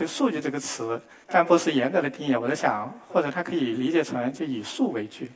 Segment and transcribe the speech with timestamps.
[0.00, 2.34] 就数据这个词，但不是严格的定义。
[2.34, 5.30] 我在想，或者它可以理解成就以数为据。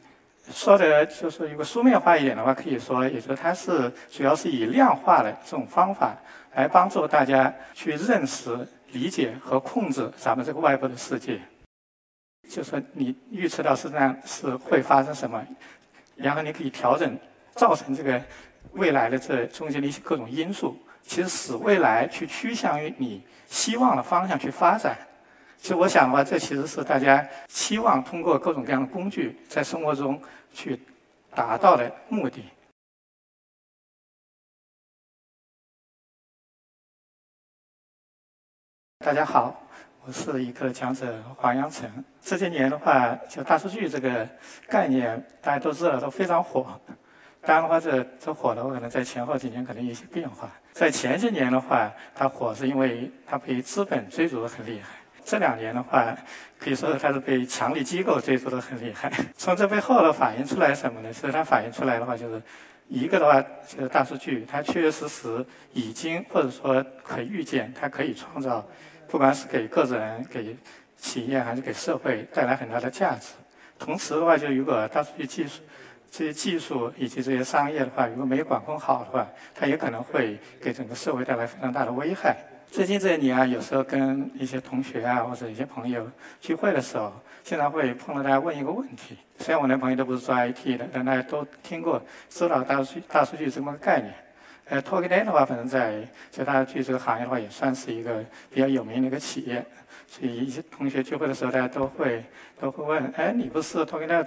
[0.51, 6.17] 说的就是一个书面化一点的话，可以说，也就是它是主要是以量化的这种方法
[6.55, 11.39] 来帮助大家去认识、理解和控制咱们这个外部的世界。
[12.49, 15.47] 就说你预测到实际上是会发生什么，
[16.17, 17.19] 然后你可以调整
[17.55, 18.19] 造成这个
[18.73, 20.75] 未来的这中间的一些各种因素，
[21.07, 24.97] 其实使未来去趋向于你希望的方向去发展。
[25.59, 30.21] 其实我想的话，这其实是大家期望通过各种各样的工具在生活中
[30.53, 30.81] 去
[31.31, 32.45] 达到的目的。
[38.99, 39.63] 大家好，
[40.05, 42.05] 我是一个讲者黄阳成。
[42.23, 44.27] 这些年的话，就大数据这个
[44.67, 46.81] 概念，大家都知道都非常火。
[47.47, 50.51] 当然的话，这这火的话，可能在前后几年可能有一些变化。
[50.73, 54.89] 在前些年的话，它火是因为它被资本追逐的很厉害。
[55.25, 56.17] 这两年的话，
[56.59, 59.11] 可以说它是被强力机构追逐的很厉害。
[59.37, 61.13] 从这背后呢，反映出来什么呢？
[61.13, 62.43] 其实它反映出来的话，就是
[62.89, 68.67] 一个的话，就是大数据，它确确实实已经或者说可预见，它可以创造，
[69.09, 70.57] 不管是给个人、给
[70.97, 73.33] 企业还是给社会带来很大的价值。
[73.79, 75.63] 同时的话，就如果大数据技术
[76.17, 82.37] 这些技术以及这些商业的话，如果没有管控好的话，它也可能会给整个社会带来非常大的危害。
[82.71, 86.09] 最近这一年啊，有时候跟一些同学啊，或者一些朋友
[86.41, 89.19] 聚会的时候，经常会碰到大家问一个问题。
[89.41, 94.15] 虽然我那朋友都不是做 IT 的，但大家都听过、知道大数据、大数据这么个概念。
[94.67, 99.65] 呃，Token 的话，反正在在大数据这个行业的话，也算是一个比较有名的一个企业。
[100.07, 102.25] 所以一些同学聚会的时候，大家都会
[102.61, 104.27] 都会问：哎，你不是 Token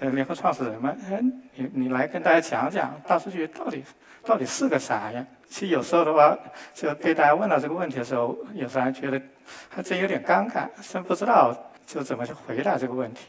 [0.00, 0.94] 呃联合创始人吗？
[1.10, 1.20] 哎，
[1.54, 3.84] 你你来跟大家讲讲大数据到底
[4.24, 5.24] 到底是个啥呀？
[5.48, 6.36] 其实有时候的话，
[6.72, 9.20] 就被大家问到这个问题的时候，有时候还觉得
[9.68, 13.26] 还真有点尴尬，真不知道就怎么去回答这个问题。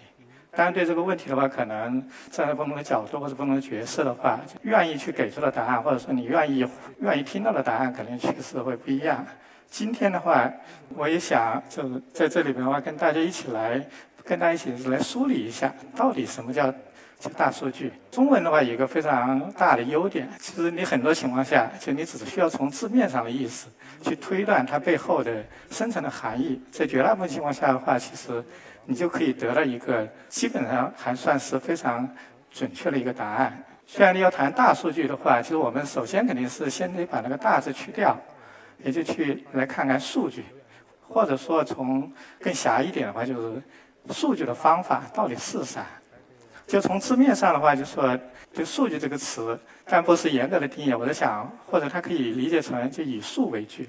[0.56, 2.02] 当然，对这个问题的话，可能
[2.32, 6.66] 站在不同的角度或者不同的角色的话，愿意去给出的答案，或者说你愿意
[7.00, 9.26] 愿意听到的答案，肯定确实会不一样。
[9.70, 10.50] 今天的话，
[10.96, 13.86] 我也想就是在这里边的话，跟大家一起来，
[14.24, 16.74] 跟大家一起来梳理一下，到底什么叫。
[17.36, 23.68] 大数据，中文的话有一个非常大的优点，其实你很多情况下，就你只需要从字面上的意思
[24.04, 28.44] 去推断它背后的深层的含义，在绝大部分情况下的话，其实
[28.86, 32.08] 你就可以得到一个基本上还算是非常
[32.52, 33.64] 准确的一个答案。
[33.88, 38.18] 虽然你要谈大数据的话，其实我们首先肯定是先得把那个大字去掉，
[38.84, 40.44] 也就去来看看数据，
[41.08, 43.62] 或者说从更狭一点的话，就是
[44.10, 45.86] 数据的方法到底是啥。
[46.66, 48.18] 就从字面上的话，就说
[48.52, 50.94] 就数据这个词，但不是严格的定义。
[50.96, 53.88] 我在想，或者它可以理解成就以数为据。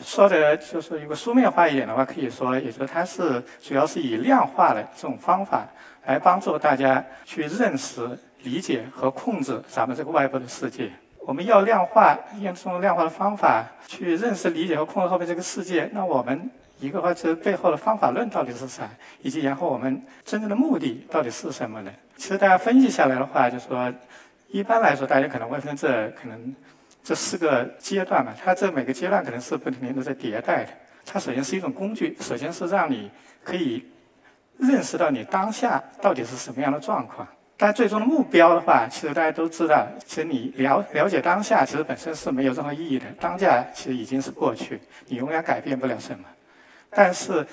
[0.00, 5.66] 说的就是一个书面化一点的话，可以说，也就它是主要是以量化的这种方法
[6.06, 8.08] 来帮助大家去认识、
[8.42, 10.90] 理解和控制咱们这个外部的世界。
[11.26, 15.90] 我们要量化，用这种量化的方法去认识、理解和控制后面这个世界。
[15.92, 16.50] 那我们。
[16.80, 18.90] 一个话，这背后的方法论到底是啥？
[19.20, 21.92] 以及然后我们真正的目的到底是什么呢？
[22.16, 23.92] 其实大家分析下来的话，就是说
[24.48, 26.52] 一般来说，大家可能会分这可能
[27.02, 28.32] 这四个阶段嘛。
[28.42, 30.70] 它这每个阶段可能是不停的在迭代的。
[31.04, 33.10] 它首先是一种工具，首先是让你
[33.42, 33.84] 可以
[34.58, 37.26] 认识到你当下到底是什么样的状况。
[37.56, 43.06] 但最终的目标的话，其实大家都知道，其实你了了解当下，其实本身是没有任何意义的。
[43.20, 46.24] 当下其实已经是过去，你永远改变不了什么。
[46.90, 47.46] 但是，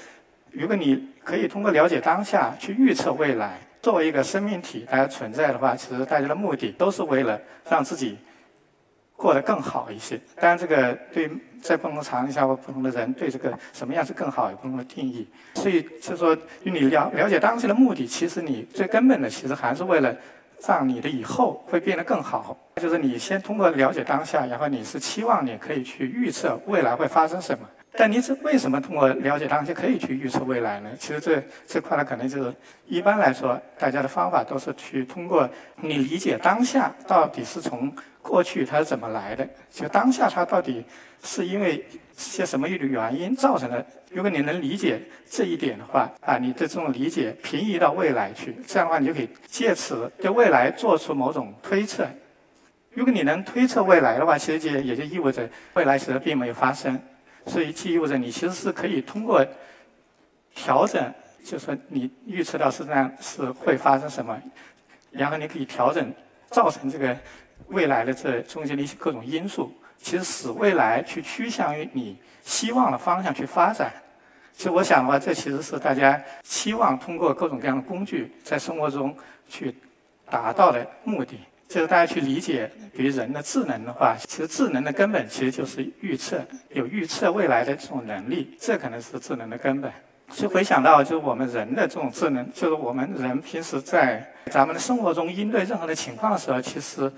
[0.51, 7.39] 如果你可以通过了解当下去预测未来，作为一个生命体大家存在的话，其实大家的目的都是为了
[7.69, 8.17] 让自己
[9.19, 10.18] 过得更好一些。
[10.38, 11.30] 当然，这个对
[11.62, 15.28] 在不同的场景下或不同的人对这个什么样是更好有不同的定义。
[15.56, 20.16] 所以，就说你了了解当下的目的，其实你最根本的其实还是为了
[20.66, 22.57] 让你的以后会变得更好。
[22.77, 27.68] 就是你先通过了解当下，然后你是期望你可以去预测未来会发生什么。
[28.00, 30.90] 但你是为什么通过了解当下可以去预测未来呢？
[30.98, 32.56] 其实这这块呢，可能就是
[32.88, 35.50] 一般来说，大家的方法都是去通过
[35.81, 40.86] 你理解当下到底是从过去它是怎么来的，就当下它到底
[41.22, 41.86] 是因为
[42.16, 43.86] 些什么一种原因造成的。
[44.12, 52.07] 如果你能理解这一点的话，啊，你的这种理解平移到未来去，这样的话你就可以借此对未来做出某种推测。
[52.94, 56.98] 如果你能推测未来的话，其实就也就意味着未来其实并没有发生。
[57.50, 59.46] 所以，意味着你其实是可以通过
[60.54, 61.12] 调整，
[61.44, 64.40] 就是说你预测到实际上是会发生什么，
[65.12, 66.13] 然后你可以调整
[66.51, 67.18] 造成这个
[67.68, 73.92] 未来的这中间的一些各种因素，其实使未来去趋向于你希望的方向去发展。
[74.54, 79.16] 其实我想的话，这其实是大家期望通过各种各样的工具在生活中
[79.48, 79.74] 去
[80.30, 81.40] 达到的目的。
[81.69, 89.92] 就是大家去理解，比如人的智能的话，其实智能的根本其实就是预测，有预测未来的这种能力，这可能是智能的根本。
[90.31, 97.12] 所以回想到，就是我们人的这种智能，就是我们人平时在咱们的生活中应对任何的情况的时候，其实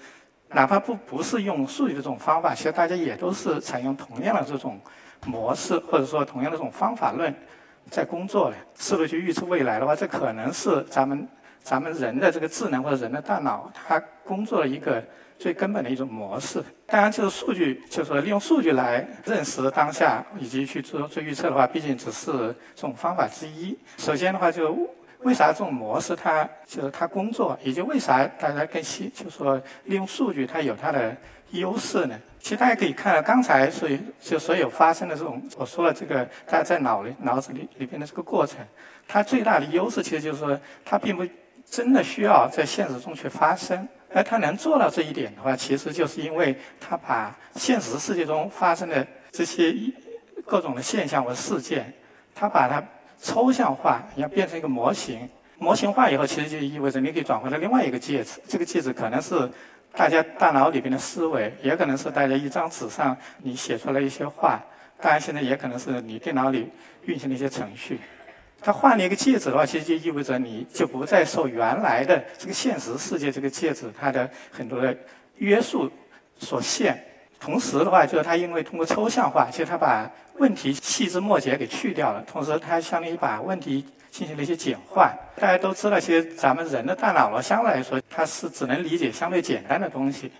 [0.49, 4.77] 哪怕不不是用数据的这种方法，其实大家也都是采用同样的这种
[5.25, 7.33] 模式，或者说同样的这种方法论
[7.89, 8.57] 在工作的。
[8.77, 11.25] 试图去预测未来的话，这可能是咱们。
[11.63, 15.03] 咱们人的这个智能或者人的大脑，它工作的一个
[15.37, 16.63] 最根本的一种模式。
[16.85, 22.31] 当然，就是数据，就是说利用数据来认识当下以及去做做预测的话，毕竟只是
[22.75, 23.77] 这种方法之一。
[23.97, 24.77] 首先的话，就
[25.19, 31.15] 为啥这种模式它就是它工作，以及为啥大家更希就是说利用数据它有它的
[31.51, 32.19] 优势呢？
[32.39, 33.87] 其实大家可以看到，刚才所
[34.19, 38.57] 就所有发生的这种，我说了这个大家在脑里脑子里里边的这个过程，
[39.07, 41.23] 它最大的优势其实就是说它并不。
[41.69, 49.73] 真的需要在现实中去发生，而他能做到这一点的话，其实就是因为他把现实世界中发生的这些
[50.45, 51.93] 各种的现象和事件，
[52.33, 52.83] 他把它
[53.21, 55.29] 抽象化，要变成一个模型。
[55.57, 58.41] 模型化以后，其实就意味着你可以转换到另外一个介质。
[58.47, 59.47] 这个介质可能是
[59.93, 64.59] 大家大脑里边的思维，也可能是大家一张纸上你写出来一些话，
[64.99, 66.67] 当然现在也可能是你电脑里
[67.05, 67.99] 运行的一些程序。
[68.61, 74.95] 它换了一个介质的话，其实就意味着你就不再受原来的这个现实世界这个介质它的很多的
[75.37, 75.91] 约束
[76.37, 77.03] 所限。
[77.39, 82.23] 同时的话，就是它因为通过抽象化，其实它把问题细枝末节给去掉了。
[82.27, 85.11] 同时，它相当于把问题进行了一些简化。
[85.37, 90.31] 大家都知道，其实咱们人的大脑呢，相对来说它是只能理解相对简单的东西。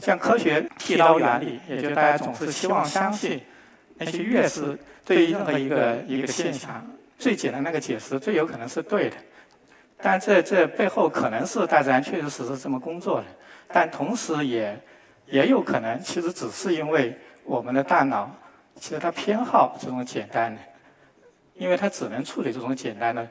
[0.00, 3.40] 像科学剃刀原理，也就大家总是希望相信
[3.96, 6.86] 那些越是对于任何一个一个现象。
[7.18, 9.16] 最简单那个解释最有可能是对的，
[9.98, 13.26] 但这这背后可能是大自然确确实是这么工作的，
[13.68, 14.78] 但同时也
[15.26, 18.30] 也有可能其实只是因为我们的大脑
[18.76, 20.60] 其实它偏好这种简单的，
[21.54, 23.26] 因为它只能处理这种简单的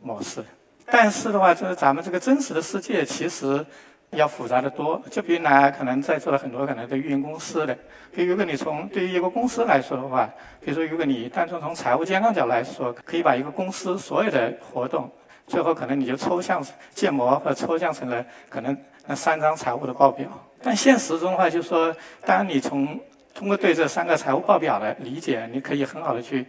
[0.00, 0.44] 模式。
[0.84, 3.64] 但是的话，就是咱们这个真实的世界其实。
[4.10, 7.76] 要复杂的多，就比如呢，可能在座的很多可能都运营公司的，
[8.14, 10.28] 比如如果你从对于一个公司来说的话，
[10.60, 15.10] 比如说如果你单纯从财务健康角度来说，可以把一个公司所有的活动，
[15.46, 16.64] 最后可能你就抽象
[16.94, 18.76] 建模或抽象成了可能
[19.06, 20.26] 那三张财务的报表。
[20.62, 21.94] 但现实中的话，就是说，
[22.24, 22.98] 当你从
[23.34, 26.46] 通过对这三个财务报表的理解，你可以很好的去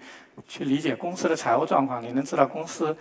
[0.48, 2.96] 去理解公司的财务状况，你能知道公司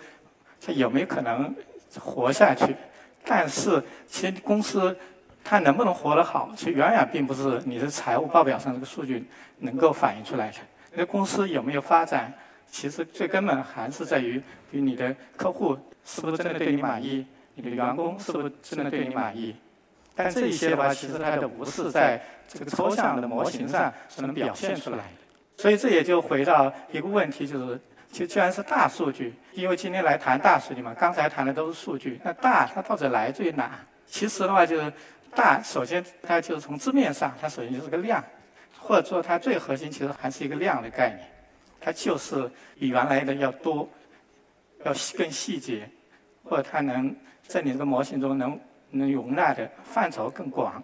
[0.59, 1.55] 它有没有可能
[1.99, 2.75] 活下去。
[3.25, 4.95] 但是，其实公司
[5.43, 9.25] 它能不能活得好，其实远远并不是你的财务报表上这个数据
[9.59, 10.57] 能够反映出来的。
[10.93, 12.33] 那公司有没有发展，
[12.69, 14.39] 其实最根本还是在于，
[14.71, 17.25] 比如你的客户是不是真的对你满意，
[17.55, 19.55] 你的员工是不是真的对你满意。
[20.15, 25.03] 但这一些的话，其实它都不是在这个抽象的模型上所能表现出来的。
[25.57, 27.79] 所以这也就回到一个问题，就是。
[28.11, 32.19] 就既然是大数据，因为今天来谈大数据嘛，刚才谈的都是数据。
[32.23, 33.79] 那大它到底来自于哪？
[34.07, 34.91] 其实的话，就是
[35.35, 38.23] 大，首先它就是从字面上，它首先就是个量，
[38.79, 41.27] 或者说它最核心其实还是一个量的概念，
[41.79, 43.87] 它就是比原来的要多，
[44.85, 45.87] 要更细节，
[46.43, 47.13] 或者它能
[47.45, 50.81] 在你这个模型中能能容纳的范畴更广。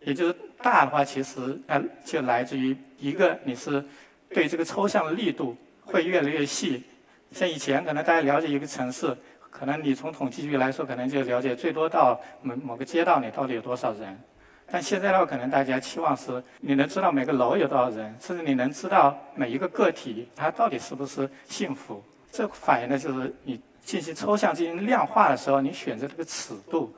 [0.00, 3.84] 也就是大的话，其实它就来自于一个你是
[4.30, 5.56] 对这个抽象的力度。
[5.86, 6.82] 会越来越细，
[7.30, 9.16] 像以前可能大家了解一个城市，
[9.50, 14.18] 可能你从统计局来说，可能就了解最多到某某个街道里到底有多少人。
[14.68, 22.02] 但现在的话，可能大家期望是你能知道每个楼有多少人，甚至你能知道每一个个体他到底是不是幸福。
[22.32, 26.92] 这反映的就是你进行抽象、进行量化的时候，你选择这个尺度，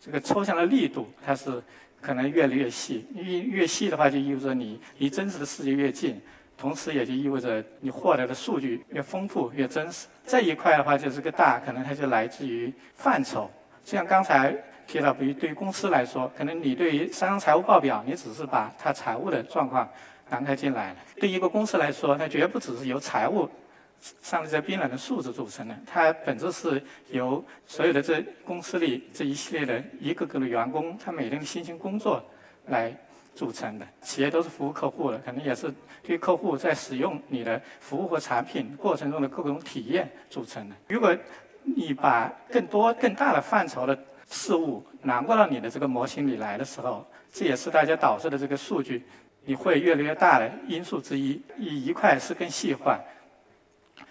[0.00, 1.62] 这个抽象的力度，它是
[2.00, 3.06] 可能越来越细。
[3.14, 6.20] 越越细的话，就意味着你离真实的世界越近。
[6.56, 10.06] 同时，也就意味着你获得的数据越丰富、越真实。
[10.26, 13.50] 这一块的话，就是个大，可能它就来自于范畴。
[13.84, 14.54] 就像刚才
[14.86, 19.88] 提到，比如对于公司来说，可能你对于三张财务报表，你只是把它财务的状况
[20.30, 20.96] 囊括进来了。
[21.16, 23.48] 对一个公司来说，它绝不只是由财务
[24.22, 32.24] 上面这冰冷的数字组成的，它本质是由所有的这公司里这一系列的一个个的员工，他每天的辛勤工作
[32.68, 32.96] 来。
[33.34, 35.72] 组成的企业都是服务客户的，可能也是
[36.02, 40.76] 对客户在使用你的服务和产品过程中的各种体验组成的。
[40.88, 41.16] 如果
[41.62, 43.98] 你把更多更大的范畴的
[44.30, 49.04] 事物囊括到你的这个模型里来的时候，这也是大家导致的这个数据
[49.44, 51.42] 你会越来越大的因素之一。
[51.58, 53.00] 一一块是更细化，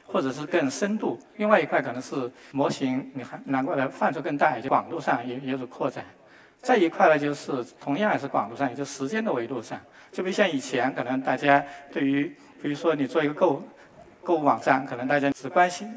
[0.06, 6.04] 或者是更深度；另外一块可能是模型，你还难过的范畴更大，也就广度上也也有扩展。
[6.64, 9.78] 再一块呢，就是同样也是广度上，也就时间的维度上。
[10.14, 12.24] 就比如像以前，可能大家对于，
[12.62, 13.64] 比如说你做一个购物
[14.24, 15.94] 购物网站，可能大家只关心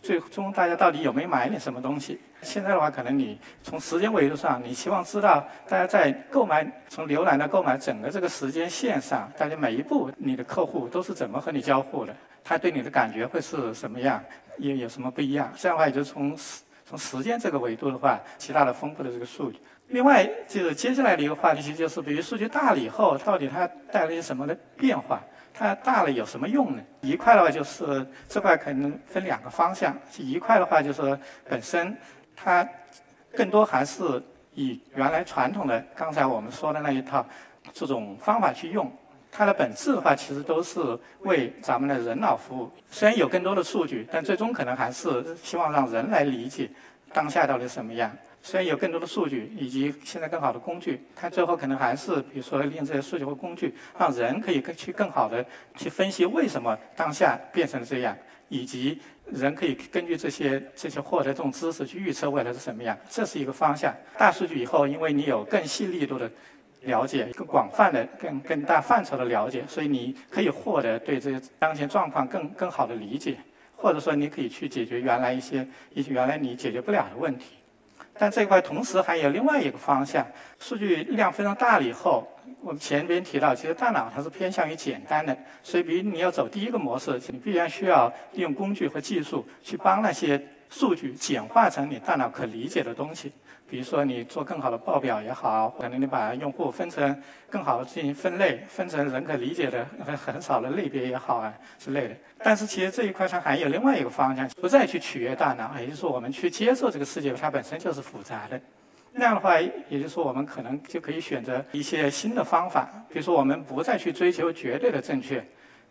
[0.00, 2.20] 最终大家到底有没有买点什么东西。
[2.42, 12.14] 现在的话，可能你从时间维度上，你希望知道大家在购买从浏览到购买整个这个时间线上，大家每一步你的客户都是怎么和你交互的，
[12.44, 14.22] 他对你的感觉会是什么样，
[14.58, 15.52] 也有什么不一样？
[15.56, 19.58] 这样的话，也就从时从时间这个维度的话，其他的丰富的这个数据。
[19.88, 25.20] 另外就是接下来的一个话题，就是比如数据大了以后，到底它带来一些什么的变化？
[25.54, 26.82] 它大了有什么用呢？
[27.00, 31.18] 一块的话就是这块可能分两个方向，一块的话就是
[31.48, 31.96] 本身。
[32.36, 32.64] 它
[33.34, 34.22] 更多还是
[34.54, 37.26] 以原来传统的刚才我们说的那一套
[37.72, 38.88] 这种方法去用，
[39.32, 42.70] 它的本质的话其实都是为咱们的人脑服务。
[42.90, 46.70] 虽然有更多的数据，但最终可能还是希望让人来理解
[47.12, 48.08] 当下到底什么样。
[48.48, 55.44] 虽然有更多的数据以及现在更好的工具，它最后可能还是比如说利用这些数据和工具，让人可以更去更好的
[55.76, 58.16] 去分析为什么当下变成了这样。
[58.48, 63.94] 以及人可以根据这些这些获得这种知识去预测未来是什么样，这是一个方向。
[64.16, 66.30] 大数据以后，因为你有更细力度的
[66.84, 73.36] 了解、更广泛的、更更大范畴的了解，所以你可以获得对这些当前状况更更好的理解，
[73.76, 77.57] 或者说你可以去解决原来一些一些原来你解决不了的问题。
[78.18, 80.26] 但这块同时还有另外一个方向，
[80.58, 82.26] 数据量非常大了以后，
[82.60, 93.32] 我们前边提到，其实大脑它是偏向于简单的，所以比如你要走第一个模式，你必然需要利用工具和技术去帮那些数据简化成你大脑可理解的东西。
[93.70, 102.16] 比如说，你做更好的报表也好，可能你把用户分成更好的进行分类，分成人可理解的很少的类别也好啊之类的。
[102.38, 108.58] 但是其实这一块上还有另外一个方向，不再去取悦大脑，也就是说我们去接受这个世界，它本身就是复杂的。
[109.12, 115.44] 那样的话，也就是说我们可能就可以选择一些新的方法，比如说我们不再去追求绝对的正确，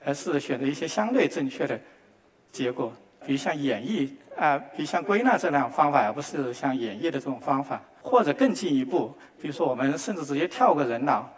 [0.04, 1.80] 而是选择一些相对正确的
[2.52, 2.92] 结果。
[3.28, 11.30] 比如像演绎啊，比如像归纳这两种方法，而不是像演绎的这种方法，或者更进一步，比如说我们甚至直接跳过人脑，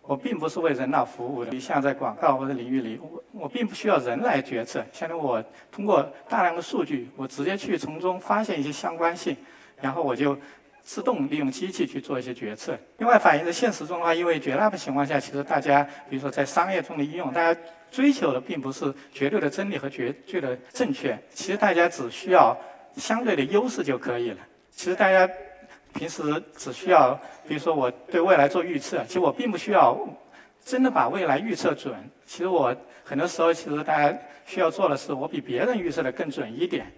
[0.00, 1.50] 我并不是为人脑服务的。
[1.50, 9.36] 比如像在广告或者领域里，我我并不需要人来决策，相当于我通过大量的数据，我直接去从中发现一些相关性，
[9.80, 10.36] 然后我就。
[10.86, 12.76] 自动利用机器去做一些决策。
[12.98, 17.58] 另外，反映在现实中的话，因为绝大部分情况下，其实大家，比如说在商业中的应用，大家
[17.94, 21.16] 追求的并不是绝对的真理和绝对的正确。
[21.32, 22.56] 其实大家只需要
[22.96, 24.38] 相对的优势就可以了。
[24.72, 25.30] 其实大家
[25.94, 27.14] 平时只需要，
[27.46, 29.96] 比如说我对未来做预测，其实我并不需要
[30.64, 31.94] 真的把未来预测准。
[32.26, 32.74] 其实我
[33.04, 36.92] 很多时候，其实大家需要做的是，我比别人预测的更准一点，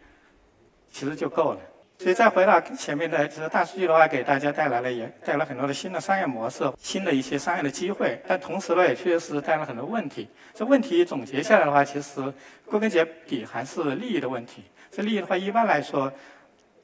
[0.91, 1.61] 其实就够了。
[1.99, 8.21] 所以再回到前面的，就是大数据的话，给大家带来了也带来很多的新的商业模式，新的一些商业的机会。
[8.29, 10.29] 但同时呢，也确实带来很多问题。
[10.55, 12.21] 这问题总结下来的话，其实
[12.67, 14.63] 归根结底还是利益的问题。
[14.91, 16.13] 这利益的话，一般来说，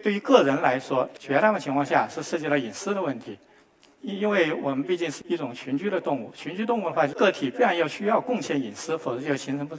[0.02, 3.38] 对于个人来说，绝大部分情况下是涉及到隐私的问题。
[4.00, 9.76] 因因为我们毕竟是一种群居的动物，群居动物的话，个体必然要需要贡献隐私，否则就形成不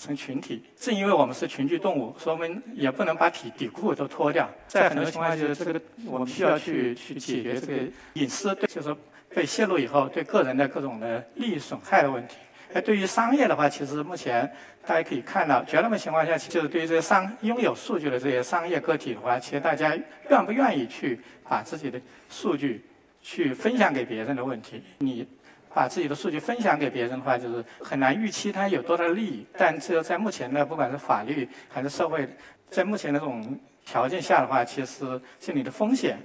[0.00, 0.64] 成群体。
[0.76, 4.48] 正因为我们是群居动物，说明也不能把底底裤都脱掉。
[4.66, 7.82] 在很多情况下，就是这个我们需要去去解决这个
[8.14, 8.96] 隐私，对，就是
[9.28, 12.36] 被泄露以后对个人的各种的利益损害的问题。
[12.72, 14.50] 而对于商业的话，其实目前
[14.86, 19.94] 大家可以看到，绝大部分情况下，就是对于这些商拥有数据的这些商业个体的话，其实大家
[20.30, 22.82] 愿不愿意去把自己的数据。
[23.22, 25.28] 去分享给别人的问题，你
[25.74, 29.46] 把自己的数据分享给别人的话，就是很难预期它有多大的利益。
[29.56, 32.28] 但只有在目前的不管是法律还是社会，
[32.70, 36.18] 在目前的这种条件下的话，其实心理的风险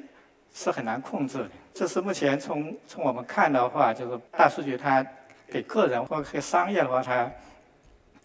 [0.54, 1.46] 是很难控制。
[1.74, 5.06] 这是目前从从我们看的话，就是大数据它
[5.48, 7.32] 给个人或给商业的话，它。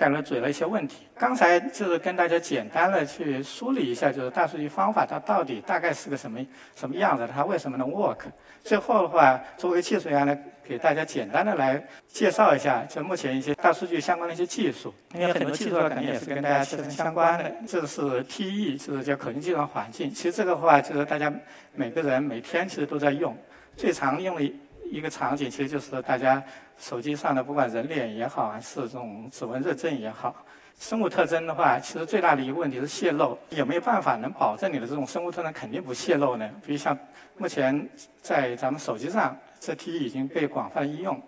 [0.01, 1.07] 带来嘴了一些问题。
[1.15, 6.41] 刚才就是跟大家简单的去梳理一下，就是大数据方法它到底大概是个什么
[6.75, 8.21] 什么样子，它为什么能 work。
[8.65, 14.95] 最后的话，作为技术员呢，给大家简单的来介绍一下，就目前一些大数据相关的一些技术。
[15.13, 17.53] 因为很多技术肯定也是跟大家切身相关的。
[17.69, 20.11] 这是 TE，就是叫可用计算环境。
[20.11, 21.31] 其实这个话就是大家
[21.75, 23.37] 每个人每天其实都在用，
[23.77, 24.51] 最常用的。
[24.93, 26.43] 一个场景其实就是大家
[26.81, 30.35] 手机上的，不管人脸也好，还是这种指纹认证也好，
[30.79, 33.39] 生物特征的话，其实最大的一个问题是泄露。
[33.51, 36.51] 有没有办法能保证你的这种生物特征肯定不泄露呢？
[36.65, 36.99] 比如像
[37.37, 37.87] 目前
[38.23, 41.21] 在咱们手机上，这 T 已经被广泛应用。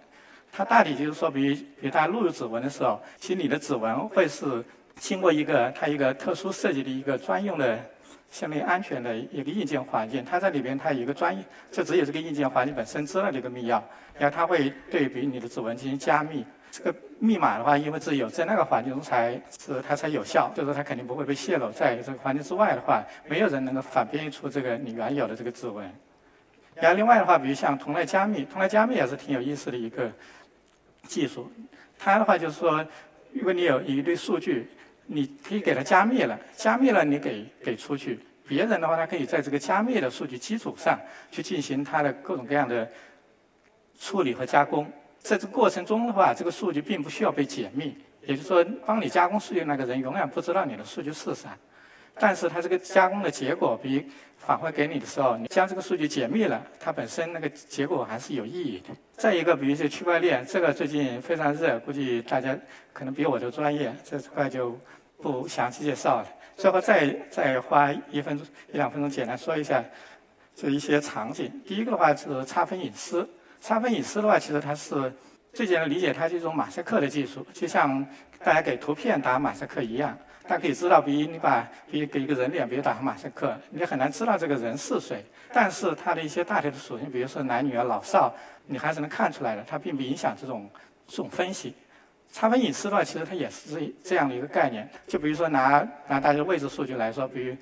[0.50, 4.64] 它大体就是说，比如比如大家录入指纹的时候，其实你的指纹会是
[4.97, 7.78] 经过一个它一个特殊设计的一个专用的
[8.33, 13.81] 相对安全的一个硬件环境，它在里边它有一个专业，就只有这个硬件环境本身知道这个密钥，
[14.19, 16.43] 然后它会对比你的指纹进行加密。
[16.71, 21.71] 这个密码的话，因为只有在那个环境中才是它才有效，就是它肯定不会被泄露。
[21.71, 25.87] 在这个环境之外的话，没有人能够反编译出这个你原有的这个指纹。
[26.75, 30.11] 然后另外的话，比如像同类加密，同类加密也是挺有意思的一个
[31.07, 31.53] 技术。
[31.99, 32.83] 它的话就是说，
[33.35, 34.67] 如果你有一堆数据，
[35.06, 40.99] 你可以给它加密了，加密了你给给出去，别人的话他可以在这个加密的数据基础上
[41.30, 42.88] 去进行他的各种各样的
[43.99, 44.90] 处理和加工。
[45.18, 51.56] 在这过程中的话，这个数据并不需要被解密，也就是说，帮你加工数据那个人永远不知道你的数据是啥。
[52.19, 54.07] 但是它这个加工的结果，比
[54.38, 58.95] 返回给你的时候，你将这个数据解密了，它本身那个结果还是有意义的。
[59.16, 62.57] 再一个，比如说区块链，这个最近非常热，估计大家
[62.92, 64.78] 可能比我都专业，这块就
[65.21, 66.28] 不详细介绍了。
[66.57, 69.83] 最后再再花一分钟一两分钟，简单说一下
[70.54, 71.50] 这一些场景。
[71.66, 73.28] 第一个的话是差分隐私。
[73.61, 75.12] 差分隐私的话，其实它是
[75.52, 78.04] 最简单理解，它是一种马赛克的技术，就像
[78.42, 80.19] 大家给图片打马赛克一样。
[80.45, 85.25] 大家可以知道，比如你把比如给一个人脸，比如打上马赛克，你很难知道这个人是谁。
[85.53, 88.35] 但是它的一些大体的属性，比如说男女啊、老少，
[88.67, 89.65] 你还是能看出来的。
[89.67, 90.69] 它并不影响这种
[91.07, 91.75] 这种分析。
[92.33, 94.89] 差分隐私的话，其实它也是这这样的一个概念。
[95.07, 97.57] 就比如说拿拿大家位置数据来说，比如。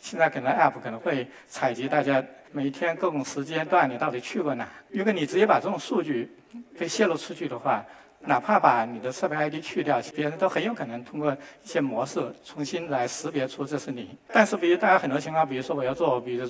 [0.00, 2.22] 现在可能 App 可能会采集大家
[2.52, 4.68] 每一天各种时间段你到底去过哪。
[4.90, 6.30] 如果你直接把这种数据
[6.78, 7.82] 被泄露出去的话，
[8.26, 14.16] 哪怕把你的设备 ID 去掉，别人都很有可能通过一些模式重新来识别出这是你。
[14.32, 16.48] 但是，比如大家很多情况，比如说我要做，比如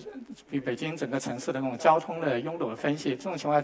[0.50, 3.62] 比北京整个城市的那种交通的拥堵的分析，这种情况。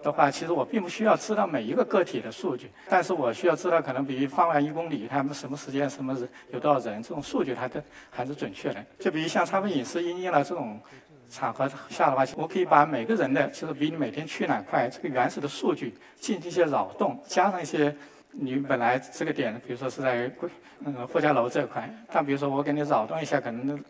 [0.00, 8.86] 的话，其实我并不需要知道每一个个体的数据，但是我需要知道可能比如方圆一公里他们什么时间、什么人有多少人，这种数据它的还是准确的。
[9.00, 10.80] 就比如像差分隐私应用了这种
[11.30, 17.94] 场合下的话，我可以把每个人的，就是比你每天去哪块这个原始的数据进行一些扰动，加上一些
[18.30, 20.30] 你本来这个点，比如说是在
[20.84, 23.82] 嗯霍家楼这块，但比如说我给你扰动一下，可能。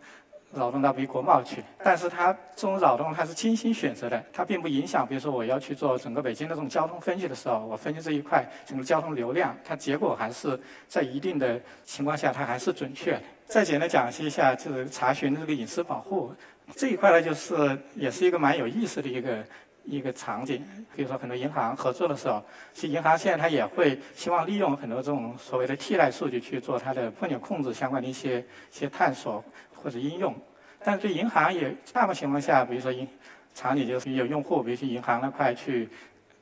[0.51, 5.05] 扰动到比国贸去，但是它这种扰动它是精心选择的，它并不影响。
[5.07, 13.21] 比如说我要去做整个北京的这种交通分析的时候，我分析这一块整个交通流量，它结果还是在一定的情况下它还是准确的。
[13.45, 16.33] 再简单讲一下，就是查询这个隐私保护
[16.75, 19.45] 这一块呢，就是也是一个蛮有意思的一个
[19.83, 20.65] 一个场景。
[20.95, 29.43] 比如说很多银行合作的时候，其实银行现在它也会希望利用很多这种所谓的替代数据去做它的风险控制相关的一些一些探索。
[29.81, 30.35] 或者应用，
[30.83, 33.07] 但是对银行也大部分情况下，比如说银
[33.55, 35.85] 场景就是有用户，比如说银行那块去，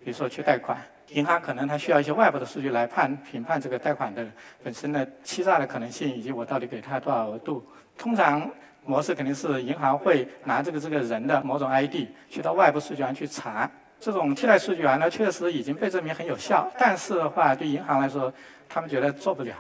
[0.04, 0.76] 比如说去贷款，
[1.10, 4.26] 银行可能它需要一些外部的数据来判评判这个贷款的
[4.64, 7.64] 本身的欺诈的可能性，以及我到底给他多少额度。
[7.96, 8.50] 通常
[8.88, 13.70] 模式肯定是银行会拿这个这个人的某种 ID 去到外部数据源去查，
[14.00, 18.32] 这种替代数据源呢确实已经被证明很有效，但是的话对银行来说，
[18.70, 19.54] 他们觉得做不了，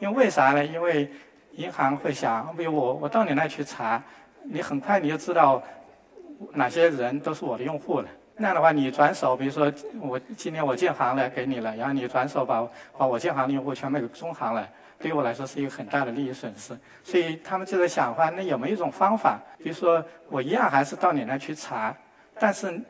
[0.00, 0.64] 因为为啥呢？
[0.64, 1.10] 因为
[1.52, 4.00] 银行会想，比如我我到你那去查，
[4.44, 5.62] 你很快你就知道
[6.52, 8.08] 哪些人都是我的用户了。
[8.36, 16.76] 那样的话，你转手，比如说我今天我建行了给你了，然后你转手把把我建行的用户全卖给中行了，对于我来说是一个很大的利益损失。
[17.02, 21.96] 所以他们就在想，话那有没有一种方法，比如说我一样还是到你那去查，
[22.38, 22.80] 但是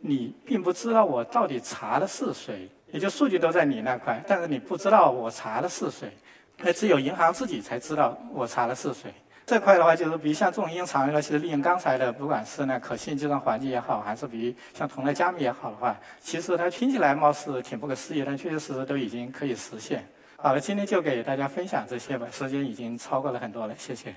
[0.00, 6.10] 你并不知道我到底查的是谁，也就数据都在你那块，但是你不知道我查的是谁。
[6.58, 9.12] 那只有银行自己才知道我查的是谁。
[9.44, 20.06] 这块的话，就是比如像这种应用场景呢，其实利用刚才的，不管是呢可信计算环境也好，还是比如像同类加密也好的话，其实它听起来貌似挺不可思议，但确确实实都已经可以实现。
[20.42, 24.12] 好了，今天就给大家分享这些吧，时间已经超过了很多了，谢谢。